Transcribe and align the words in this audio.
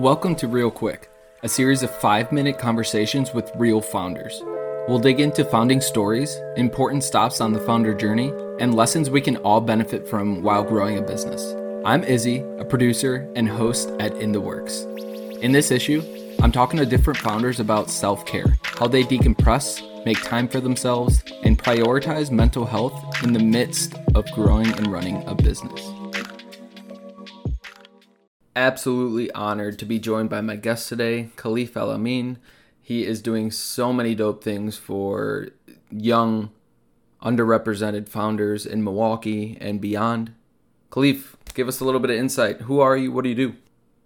Welcome 0.00 0.34
to 0.36 0.48
Real 0.48 0.70
Quick, 0.70 1.10
a 1.42 1.48
series 1.48 1.82
of 1.82 1.94
five 1.94 2.32
minute 2.32 2.58
conversations 2.58 3.34
with 3.34 3.52
real 3.54 3.82
founders. 3.82 4.40
We'll 4.88 4.98
dig 4.98 5.20
into 5.20 5.44
founding 5.44 5.82
stories, 5.82 6.40
important 6.56 7.04
stops 7.04 7.38
on 7.42 7.52
the 7.52 7.60
founder 7.60 7.92
journey, 7.92 8.32
and 8.60 8.74
lessons 8.74 9.10
we 9.10 9.20
can 9.20 9.36
all 9.36 9.60
benefit 9.60 10.08
from 10.08 10.42
while 10.42 10.64
growing 10.64 10.96
a 10.96 11.02
business. 11.02 11.54
I'm 11.84 12.02
Izzy, 12.02 12.38
a 12.58 12.64
producer 12.64 13.30
and 13.36 13.46
host 13.46 13.90
at 14.00 14.16
In 14.16 14.32
the 14.32 14.40
Works. 14.40 14.86
In 15.42 15.52
this 15.52 15.70
issue, 15.70 16.02
I'm 16.40 16.50
talking 16.50 16.78
to 16.78 16.86
different 16.86 17.18
founders 17.18 17.60
about 17.60 17.90
self 17.90 18.24
care, 18.24 18.56
how 18.62 18.86
they 18.86 19.02
decompress, 19.02 19.82
make 20.06 20.22
time 20.22 20.48
for 20.48 20.60
themselves, 20.60 21.22
and 21.42 21.62
prioritize 21.62 22.30
mental 22.30 22.64
health 22.64 23.22
in 23.22 23.34
the 23.34 23.38
midst 23.38 23.96
of 24.14 24.24
growing 24.32 24.72
and 24.78 24.86
running 24.86 25.22
a 25.28 25.34
business 25.34 25.92
absolutely 28.56 29.30
honored 29.32 29.78
to 29.78 29.84
be 29.84 29.98
joined 29.98 30.30
by 30.30 30.40
my 30.40 30.56
guest 30.56 30.88
today, 30.88 31.30
Khalif 31.36 31.76
El 31.76 31.90
Amin. 31.90 32.38
He 32.80 33.06
is 33.06 33.22
doing 33.22 33.50
so 33.50 33.92
many 33.92 34.14
dope 34.14 34.42
things 34.42 34.76
for 34.76 35.48
young, 35.90 36.50
underrepresented 37.22 38.08
founders 38.08 38.66
in 38.66 38.82
Milwaukee 38.82 39.56
and 39.60 39.80
beyond. 39.80 40.32
Khalif, 40.90 41.34
give 41.54 41.68
us 41.68 41.80
a 41.80 41.84
little 41.84 42.00
bit 42.00 42.10
of 42.10 42.16
insight. 42.16 42.62
Who 42.62 42.80
are 42.80 42.96
you? 42.96 43.12
What 43.12 43.22
do 43.24 43.30
you 43.30 43.36
do? 43.36 43.56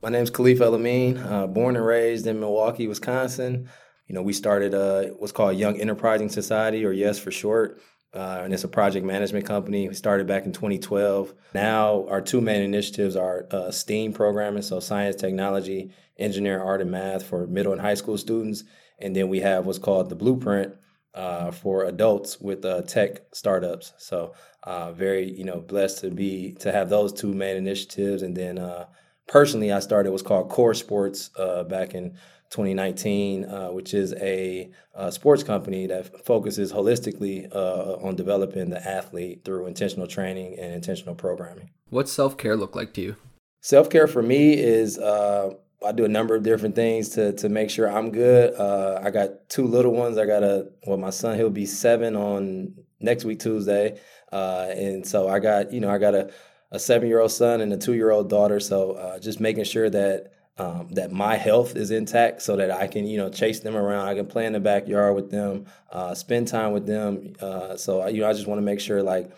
My 0.03 0.11
name 0.11 0.23
is 0.23 0.31
Khalif 0.31 0.61
El 0.61 0.75
Amin, 0.75 1.17
uh, 1.17 1.47
born 1.47 1.77
and 1.77 1.87
raised 1.87 2.27
in 2.27 2.39
Milwaukee, 2.39 2.87
Wisconsin. 2.87 3.71
You 4.07 4.15
know, 4.15 4.23
we 4.23 4.35
started 4.35 4.75
uh, 4.75 5.05
what's 5.19 5.33
called 5.33 5.57
Young 5.57 5.81
Enterprising 5.81 6.29
Society, 6.29 6.85
or 6.85 6.93
YES 6.93 7.19
for 7.19 7.31
short. 7.31 7.81
Uh, 8.15 8.43
and 8.45 8.55
it's 8.55 8.63
a 8.63 8.69
project 8.69 9.05
management 9.05 9.45
company. 9.45 9.89
We 9.89 9.95
started 9.95 10.27
back 10.27 10.47
in 10.47 10.53
2012. 10.53 11.35
Now, 11.53 12.07
our 12.09 12.21
two 12.21 12.41
main 12.41 12.63
initiatives 12.63 13.17
are 13.17 13.47
uh, 13.51 13.73
STEAM 13.73 14.13
programming, 14.13 14.63
so 14.63 14.79
science, 14.79 15.17
technology, 15.17 15.91
engineering, 16.17 16.63
art, 16.63 16.81
and 16.81 16.93
math 16.93 17.27
for 17.27 17.47
middle 17.49 17.73
and 17.73 17.81
high 17.81 17.95
school 17.95 18.17
students. 18.17 18.63
And 19.01 19.17
then 19.17 19.29
we 19.29 19.41
have 19.41 19.67
what's 19.67 19.81
called 19.81 20.11
the 20.11 20.15
Blueprint 20.15 20.77
uh, 21.15 21.51
for 21.51 21.85
adults 21.85 22.41
with 22.41 22.65
uh, 22.65 22.83
tech 22.83 23.23
startups. 23.33 23.93
So, 23.99 24.35
uh, 24.63 24.93
very 24.93 25.31
you 25.31 25.45
know 25.45 25.61
blessed 25.61 26.01
to 26.01 26.11
be 26.11 26.53
to 26.61 26.73
have 26.73 26.89
those 26.89 27.13
two 27.13 27.35
main 27.35 27.57
initiatives. 27.57 28.23
And 28.23 28.37
then 28.37 28.59
uh, 28.59 28.87
personally, 29.29 29.73
I 29.73 29.81
started 29.81 30.11
what's 30.11 30.23
called 30.23 30.49
Core 30.49 30.75
Sports 30.75 31.31
back 31.69 31.95
in 31.95 32.17
2019, 32.55 33.45
uh, 33.47 33.69
which 33.71 33.95
is 33.95 34.15
a, 34.15 34.71
a, 34.95 35.11
sports 35.11 35.43
company 35.43 35.89
that 35.89 36.25
focuses 36.25 36.73
holistically 36.73 37.53
uh, 37.53 37.97
on 37.97 38.15
developing 38.15 38.71
the 38.71 38.87
athlete 38.87 39.45
through 39.45 39.67
intentional 39.67 40.07
training 40.07 40.57
and 40.61 40.73
intentional 40.73 41.17
programming. 41.17 41.71
What's 41.91 42.13
self 42.13 42.37
care 42.37 42.57
look 42.57 42.77
like 42.77 42.93
to 42.95 43.01
you? 43.01 43.17
Self 43.61 43.91
care 43.91 44.07
for 44.07 44.23
me 44.23 44.53
is 44.53 44.99
uh, 44.99 45.55
I 45.85 45.91
do 45.91 46.05
a 46.05 46.09
number 46.09 46.37
of 46.37 46.45
different 46.45 46.77
things 46.77 47.09
to 47.11 47.33
to 47.33 47.49
make 47.49 47.71
sure 47.71 47.91
I'm 47.91 48.13
good. 48.13 48.55
Uh, 48.55 49.01
I 49.03 49.11
got 49.11 49.49
two 49.49 49.67
little 49.67 49.93
ones. 49.93 50.17
I 50.17 50.25
got 50.25 50.45
a 50.45 50.69
well, 50.87 50.97
my 50.97 51.11
son 51.11 51.37
he'll 51.37 51.51
be 51.51 51.67
seven 51.67 52.15
on 52.15 52.75
next 53.01 53.25
week 53.25 53.41
Tuesday, 53.41 53.99
uh, 54.31 54.69
and 54.71 55.05
so 55.05 55.29
I 55.29 55.41
got 55.41 55.73
you 55.73 55.81
know 55.81 55.91
I 55.91 55.99
got 55.99 56.15
a 56.15 56.31
a 56.75 56.79
seven 56.79 57.09
year 57.09 57.21
old 57.21 57.31
son 57.31 57.61
and 57.61 57.73
a 57.73 57.77
two 57.77 57.95
year 57.95 58.11
old 58.11 58.29
daughter. 58.29 58.59
So 58.59 58.93
uh, 58.93 59.19
just 59.21 59.39
making 59.41 59.65
sure 59.65 59.89
that 59.91 60.33
um, 60.57 60.89
that 60.91 61.11
my 61.11 61.37
health 61.37 61.75
is 61.77 61.91
intact 61.91 62.43
so 62.43 62.57
that 62.57 62.71
I 62.71 62.87
can, 62.87 63.07
you 63.07 63.17
know, 63.17 63.29
chase 63.29 63.61
them 63.61 63.77
around. 63.77 64.07
I 64.07 64.15
can 64.15 64.27
play 64.27 64.47
in 64.47 64.53
the 64.53 64.61
backyard 64.61 65.17
with 65.17 65.31
them, 65.31 65.67
uh, 65.91 66.15
spend 66.15 66.47
time 66.49 66.73
with 66.73 66.87
them. 66.87 67.35
Uh, 67.41 67.77
so, 67.77 68.07
you 68.07 68.21
know, 68.21 68.29
I 68.29 68.33
just 68.33 68.47
want 68.47 68.59
to 68.59 68.65
make 68.65 68.81
sure 68.81 69.03
like 69.03 69.31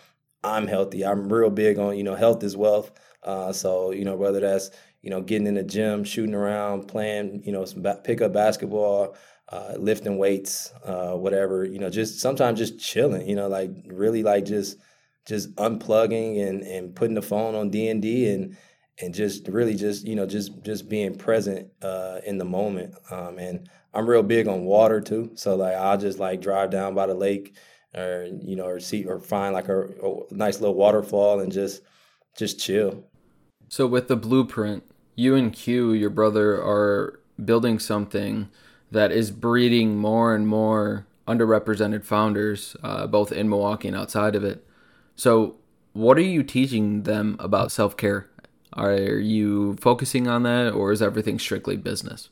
I'm 0.43 0.67
healthy. 0.67 1.05
I'm 1.05 1.31
real 1.31 1.49
big 1.49 1.79
on, 1.79 1.97
you 1.97 2.03
know, 2.03 2.15
health 2.15 2.43
is 2.43 2.55
wealth. 2.57 2.91
Uh, 3.23 3.51
so, 3.51 3.91
you 3.91 4.05
know, 4.05 4.15
whether 4.15 4.39
that's, 4.39 4.69
you 5.01 5.09
know, 5.09 5.21
getting 5.21 5.47
in 5.47 5.55
the 5.55 5.63
gym, 5.63 6.03
shooting 6.03 6.35
around, 6.35 6.87
playing, 6.87 7.41
you 7.43 7.51
know, 7.51 7.65
some 7.65 7.81
ba- 7.81 8.01
pick 8.03 8.21
up 8.21 8.33
basketball, 8.33 9.15
uh, 9.49 9.73
lifting 9.77 10.17
weights, 10.17 10.71
uh, 10.85 11.13
whatever, 11.13 11.65
you 11.65 11.79
know, 11.79 11.89
just 11.89 12.19
sometimes 12.19 12.59
just 12.59 12.79
chilling, 12.79 13.27
you 13.27 13.35
know, 13.35 13.47
like 13.47 13.71
really 13.87 14.21
like 14.23 14.45
just, 14.45 14.77
just 15.27 15.53
unplugging 15.55 16.47
and, 16.47 16.63
and 16.63 16.95
putting 16.95 17.13
the 17.15 17.21
phone 17.21 17.53
on 17.53 17.69
D 17.69 17.89
and 17.89 18.01
D 18.01 18.29
and, 18.29 18.55
and 18.99 19.13
just 19.13 19.47
really 19.47 19.75
just 19.75 20.07
you 20.07 20.15
know 20.15 20.25
just 20.25 20.63
just 20.63 20.89
being 20.89 21.15
present 21.15 21.69
uh, 21.81 22.19
in 22.25 22.37
the 22.37 22.45
moment. 22.45 22.95
Um, 23.11 23.37
and 23.37 23.69
i'm 23.93 24.09
real 24.09 24.23
big 24.23 24.47
on 24.47 24.65
water 24.65 25.01
too. 25.01 25.31
So 25.35 25.55
like 25.55 25.75
i'll 25.75 25.97
just 25.97 26.19
like 26.19 26.41
drive 26.41 26.71
down 26.71 26.95
by 26.95 27.07
the 27.07 27.13
lake 27.13 27.55
or 27.95 28.27
you 28.41 28.55
know 28.55 28.65
or 28.65 28.79
see 28.79 29.05
or 29.05 29.19
find 29.19 29.53
like 29.53 29.67
a, 29.69 29.81
a 29.81 30.23
nice 30.31 30.59
little 30.59 30.75
waterfall 30.75 31.39
and 31.41 31.51
just 31.51 31.81
just 32.35 32.59
chill. 32.59 33.03
So 33.69 33.85
with 33.85 34.07
the 34.07 34.15
blueprint 34.15 34.83
you 35.15 35.35
and 35.35 35.51
q 35.51 35.93
your 35.93 36.09
brother 36.09 36.55
are 36.55 37.19
building 37.43 37.79
something 37.79 38.49
that 38.91 39.11
is 39.11 39.31
breeding 39.31 39.97
more 39.97 40.33
and 40.33 40.47
more 40.47 41.05
underrepresented 41.27 42.05
founders 42.05 42.77
uh, 42.83 43.05
both 43.05 43.31
in 43.31 43.49
milwaukee 43.49 43.89
and 43.89 43.97
outside 43.97 44.33
of 44.33 44.43
it 44.43 44.66
so 45.17 45.57
what 45.91 46.17
are 46.17 46.21
you 46.21 46.43
teaching 46.43 47.03
them 47.03 47.35
about 47.39 47.73
self-care 47.73 48.29
are 48.77 48.95
you 48.95 49.75
focusing 49.75 50.27
on 50.27 50.43
that, 50.43 50.73
or 50.73 50.91
is 50.91 51.01
everything 51.01 51.39
strictly 51.39 51.77
business? 51.77 52.29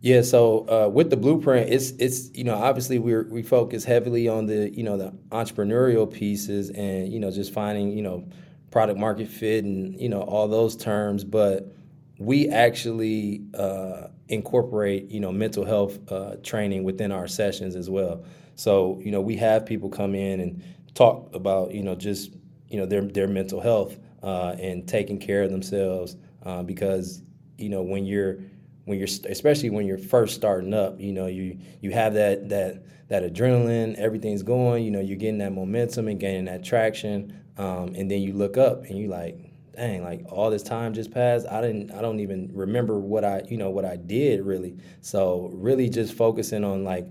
Yeah, 0.00 0.20
so 0.20 0.68
uh, 0.68 0.88
with 0.88 1.10
the 1.10 1.16
blueprint, 1.16 1.70
it's 1.70 1.90
it's 1.92 2.30
you 2.34 2.44
know 2.44 2.54
obviously 2.54 2.98
we 2.98 3.22
we 3.22 3.42
focus 3.42 3.84
heavily 3.84 4.28
on 4.28 4.46
the 4.46 4.70
you 4.70 4.82
know 4.82 4.96
the 4.96 5.12
entrepreneurial 5.30 6.10
pieces 6.12 6.70
and 6.70 7.12
you 7.12 7.18
know 7.18 7.30
just 7.30 7.52
finding 7.52 7.96
you 7.96 8.02
know 8.02 8.28
product 8.70 8.98
market 8.98 9.28
fit 9.28 9.64
and 9.64 9.98
you 10.00 10.08
know 10.08 10.20
all 10.20 10.46
those 10.46 10.76
terms, 10.76 11.24
but 11.24 11.72
we 12.18 12.48
actually 12.48 13.42
uh, 13.54 14.08
incorporate 14.28 15.10
you 15.10 15.20
know 15.20 15.32
mental 15.32 15.64
health 15.64 15.98
uh, 16.12 16.36
training 16.42 16.84
within 16.84 17.10
our 17.10 17.26
sessions 17.26 17.74
as 17.74 17.88
well. 17.88 18.24
So 18.56 19.00
you 19.02 19.10
know 19.10 19.20
we 19.20 19.36
have 19.36 19.64
people 19.64 19.88
come 19.88 20.14
in 20.14 20.40
and 20.40 20.62
talk 20.98 21.32
about 21.32 21.72
you 21.72 21.82
know 21.82 21.94
just 21.94 22.32
you 22.68 22.76
know 22.76 22.84
their 22.84 23.02
their 23.02 23.28
mental 23.28 23.60
health 23.60 23.96
uh, 24.24 24.56
and 24.58 24.88
taking 24.88 25.18
care 25.18 25.44
of 25.44 25.50
themselves 25.50 26.16
uh, 26.44 26.62
because 26.62 27.22
you 27.56 27.68
know 27.68 27.82
when 27.82 28.04
you're 28.04 28.38
when 28.84 28.98
you're 28.98 29.08
especially 29.28 29.70
when 29.70 29.86
you're 29.86 29.96
first 29.96 30.34
starting 30.34 30.74
up 30.74 31.00
you 31.00 31.12
know 31.12 31.26
you 31.26 31.56
you 31.80 31.92
have 31.92 32.14
that 32.14 32.48
that 32.48 32.82
that 33.08 33.22
adrenaline 33.22 33.94
everything's 33.94 34.42
going 34.42 34.84
you 34.84 34.90
know 34.90 35.00
you're 35.00 35.16
getting 35.16 35.38
that 35.38 35.52
momentum 35.52 36.08
and 36.08 36.18
gaining 36.18 36.46
that 36.46 36.64
traction 36.64 37.32
um, 37.58 37.94
and 37.94 38.10
then 38.10 38.20
you 38.20 38.32
look 38.32 38.56
up 38.56 38.84
and 38.86 38.98
you 38.98 39.06
like 39.06 39.38
dang 39.76 40.02
like 40.02 40.24
all 40.32 40.50
this 40.50 40.64
time 40.64 40.92
just 40.92 41.12
passed 41.12 41.46
i 41.46 41.60
didn't 41.60 41.92
i 41.92 42.02
don't 42.02 42.18
even 42.18 42.50
remember 42.52 42.98
what 42.98 43.24
i 43.24 43.40
you 43.48 43.56
know 43.56 43.70
what 43.70 43.84
i 43.84 43.94
did 43.96 44.44
really. 44.44 44.76
So 45.00 45.50
really 45.54 45.88
just 45.88 46.14
focusing 46.14 46.64
on 46.64 46.82
like 46.82 47.06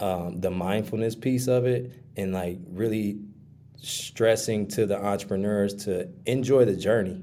um, 0.00 0.40
the 0.40 0.50
mindfulness 0.50 1.14
piece 1.14 1.48
of 1.48 1.66
it 1.66 1.92
and 2.16 2.32
like 2.32 2.58
really 2.70 3.18
stressing 3.78 4.68
to 4.68 4.86
the 4.86 5.02
entrepreneurs 5.02 5.74
to 5.84 6.08
enjoy 6.26 6.64
the 6.64 6.76
journey. 6.76 7.22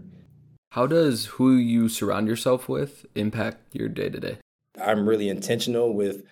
How 0.72 0.88
does 0.88 1.25
who 1.25 1.56
you 1.56 1.88
surround 1.88 2.28
yourself 2.28 2.68
with 2.68 3.06
impact 3.16 3.75
your 3.75 3.90
day 3.90 4.09
to 4.09 4.19
day? 4.19 4.38
I'm 4.81 5.08
really 5.08 5.30
intentional 5.30 5.94
with 5.94 6.24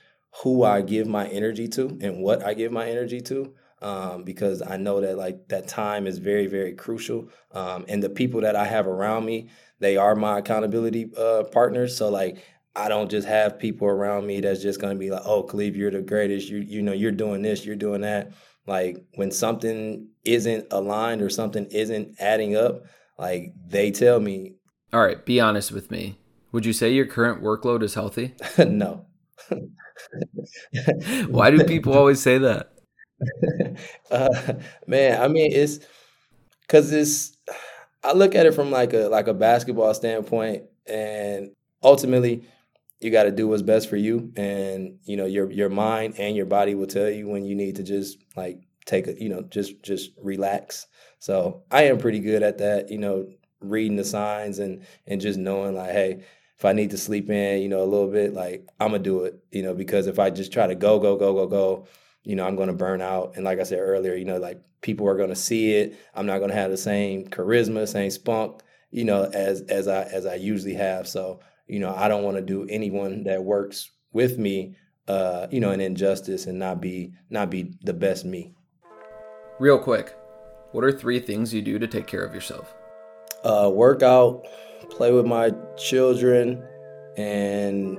who 0.43 0.63
I 0.63 0.81
give 0.81 1.07
my 1.07 1.27
energy 1.27 1.67
to 1.69 1.97
and 2.01 2.23
what 2.23 2.43
I 2.43 2.53
give 2.53 2.71
my 2.71 2.89
energy 2.89 3.21
to. 3.21 3.53
Um, 3.83 4.23
because 4.23 4.61
I 4.61 4.77
know 4.77 5.01
that 5.01 5.17
like 5.17 5.47
that 5.47 5.67
time 5.67 6.05
is 6.05 6.19
very, 6.19 6.45
very 6.45 6.73
crucial. 6.73 7.29
Um, 7.51 7.85
and 7.87 8.01
the 8.01 8.09
people 8.09 8.41
that 8.41 8.55
I 8.55 8.65
have 8.65 8.85
around 8.85 9.25
me, 9.25 9.49
they 9.79 9.97
are 9.97 10.15
my 10.15 10.37
accountability 10.37 11.11
uh, 11.17 11.43
partners. 11.51 11.97
So 11.97 12.09
like 12.09 12.43
I 12.75 12.89
don't 12.89 13.09
just 13.09 13.27
have 13.27 13.59
people 13.59 13.87
around 13.87 14.27
me 14.27 14.39
that's 14.39 14.61
just 14.61 14.79
gonna 14.79 14.95
be 14.95 15.09
like, 15.09 15.23
oh, 15.25 15.43
Khalif, 15.43 15.75
you're 15.75 15.91
the 15.91 16.01
greatest. 16.01 16.49
You 16.49 16.59
you 16.59 16.81
know, 16.81 16.93
you're 16.93 17.11
doing 17.11 17.41
this, 17.41 17.65
you're 17.65 17.75
doing 17.75 18.01
that. 18.01 18.31
Like 18.67 19.03
when 19.15 19.31
something 19.31 20.07
isn't 20.23 20.67
aligned 20.71 21.21
or 21.21 21.29
something 21.29 21.65
isn't 21.65 22.15
adding 22.19 22.55
up, 22.55 22.83
like 23.17 23.53
they 23.67 23.91
tell 23.91 24.19
me. 24.19 24.55
All 24.93 25.01
right, 25.01 25.23
be 25.25 25.39
honest 25.39 25.71
with 25.71 25.89
me. 25.89 26.17
Would 26.51 26.65
you 26.65 26.73
say 26.73 26.91
your 26.91 27.05
current 27.05 27.41
workload 27.41 27.81
is 27.81 27.93
healthy? 27.93 28.35
no. 28.57 29.05
Why 31.27 31.51
do 31.51 31.63
people 31.63 31.93
always 31.93 32.21
say 32.21 32.37
that? 32.39 32.73
Uh, 34.09 34.53
man, 34.87 35.21
I 35.21 35.27
mean, 35.27 35.51
it's 35.53 35.79
because 36.61 36.91
it's. 36.91 37.37
I 38.03 38.13
look 38.13 38.33
at 38.33 38.47
it 38.47 38.53
from 38.53 38.71
like 38.71 38.93
a 38.93 39.07
like 39.09 39.27
a 39.27 39.33
basketball 39.33 39.93
standpoint, 39.93 40.63
and 40.87 41.51
ultimately, 41.83 42.43
you 43.01 43.11
got 43.11 43.23
to 43.23 43.31
do 43.31 43.47
what's 43.47 43.61
best 43.61 43.89
for 43.89 43.97
you 43.97 44.31
and 44.35 44.99
you 45.03 45.17
know 45.17 45.25
your 45.25 45.51
your 45.51 45.69
mind 45.69 46.15
and 46.17 46.35
your 46.35 46.45
body 46.45 46.75
will 46.75 46.87
tell 46.87 47.09
you 47.09 47.27
when 47.27 47.43
you 47.43 47.55
need 47.55 47.75
to 47.75 47.83
just 47.83 48.17
like 48.35 48.61
take 48.85 49.07
a 49.07 49.21
you 49.21 49.29
know 49.29 49.41
just 49.43 49.81
just 49.83 50.11
relax. 50.21 50.87
So 51.19 51.63
i 51.71 51.83
am 51.83 51.97
pretty 51.97 52.19
good 52.19 52.43
at 52.43 52.57
that 52.59 52.89
you 52.89 52.97
know 52.97 53.27
reading 53.59 53.97
the 53.97 54.05
signs 54.05 54.59
and 54.59 54.85
and 55.05 55.21
just 55.21 55.37
knowing 55.37 55.75
like 55.75 55.91
hey 55.91 56.23
if 56.57 56.65
i 56.65 56.73
need 56.73 56.89
to 56.89 56.97
sleep 56.97 57.29
in 57.29 57.61
you 57.61 57.69
know 57.69 57.83
a 57.83 57.85
little 57.85 58.07
bit 58.07 58.33
like 58.33 58.67
i'm 58.79 58.89
gonna 58.89 59.03
do 59.03 59.23
it 59.25 59.35
you 59.51 59.61
know 59.61 59.75
because 59.75 60.07
if 60.07 60.17
i 60.17 60.31
just 60.31 60.51
try 60.51 60.65
to 60.65 60.73
go 60.73 60.97
go 60.99 61.15
go 61.15 61.31
go 61.33 61.45
go 61.45 61.87
you 62.23 62.35
know 62.35 62.45
i'm 62.45 62.55
gonna 62.55 62.73
burn 62.73 63.01
out. 63.01 63.33
And 63.35 63.45
like 63.45 63.59
i 63.59 63.63
said 63.63 63.77
earlier 63.77 64.15
you 64.15 64.25
know 64.25 64.37
like 64.37 64.59
people 64.81 65.07
are 65.07 65.15
gonna 65.15 65.35
see 65.35 65.73
it. 65.73 65.95
I'm 66.15 66.25
not 66.25 66.39
gonna 66.39 66.55
have 66.55 66.71
the 66.71 66.77
same 66.77 67.27
charisma 67.27 67.87
same 67.87 68.09
spunk 68.09 68.61
you 68.91 69.05
know, 69.05 69.23
as 69.33 69.61
as 69.61 69.87
I 69.87 70.03
as 70.03 70.25
I 70.25 70.35
usually 70.35 70.75
have. 70.75 71.07
So, 71.07 71.39
you 71.67 71.79
know, 71.79 71.93
I 71.95 72.07
don't 72.07 72.23
want 72.23 72.37
to 72.37 72.43
do 72.43 72.67
anyone 72.69 73.23
that 73.23 73.43
works 73.43 73.89
with 74.13 74.37
me, 74.37 74.75
uh, 75.07 75.47
you 75.49 75.59
know, 75.59 75.71
an 75.71 75.81
injustice 75.81 76.45
and 76.45 76.59
not 76.59 76.81
be 76.81 77.13
not 77.29 77.49
be 77.49 77.73
the 77.83 77.93
best 77.93 78.25
me. 78.25 78.53
Real 79.59 79.79
quick, 79.79 80.13
what 80.71 80.83
are 80.83 80.91
three 80.91 81.19
things 81.19 81.53
you 81.53 81.61
do 81.61 81.79
to 81.79 81.87
take 81.87 82.07
care 82.07 82.23
of 82.23 82.33
yourself? 82.33 82.73
Uh, 83.43 83.71
work 83.73 84.03
out, 84.03 84.45
play 84.89 85.11
with 85.11 85.25
my 85.25 85.51
children, 85.77 86.63
and 87.17 87.97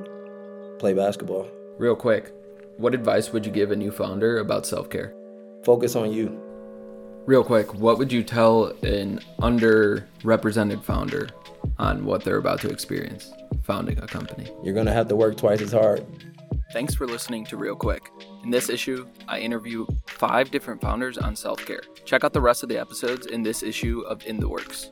play 0.78 0.92
basketball. 0.92 1.48
Real 1.78 1.96
quick, 1.96 2.32
what 2.76 2.94
advice 2.94 3.32
would 3.32 3.46
you 3.46 3.52
give 3.52 3.70
a 3.70 3.76
new 3.76 3.90
founder 3.90 4.38
about 4.38 4.66
self 4.66 4.90
care? 4.90 5.14
Focus 5.64 5.96
on 5.96 6.12
you. 6.12 6.51
Real 7.24 7.44
quick, 7.44 7.72
what 7.74 7.98
would 7.98 8.10
you 8.10 8.24
tell 8.24 8.66
an 8.82 9.20
underrepresented 9.38 10.82
founder 10.82 11.28
on 11.78 12.04
what 12.04 12.24
they're 12.24 12.38
about 12.38 12.60
to 12.62 12.68
experience 12.68 13.32
founding 13.62 13.96
a 13.98 14.08
company? 14.08 14.50
You're 14.64 14.74
going 14.74 14.86
to 14.86 14.92
have 14.92 15.06
to 15.06 15.14
work 15.14 15.36
twice 15.36 15.60
as 15.60 15.70
hard. 15.70 16.04
Thanks 16.72 16.96
for 16.96 17.06
listening 17.06 17.44
to 17.46 17.56
Real 17.56 17.76
Quick. 17.76 18.10
In 18.42 18.50
this 18.50 18.68
issue, 18.68 19.06
I 19.28 19.38
interview 19.38 19.86
five 20.06 20.50
different 20.50 20.80
founders 20.80 21.16
on 21.16 21.36
self 21.36 21.64
care. 21.64 21.82
Check 22.04 22.24
out 22.24 22.32
the 22.32 22.40
rest 22.40 22.64
of 22.64 22.68
the 22.68 22.80
episodes 22.80 23.26
in 23.26 23.44
this 23.44 23.62
issue 23.62 24.00
of 24.00 24.26
In 24.26 24.40
the 24.40 24.48
Works. 24.48 24.90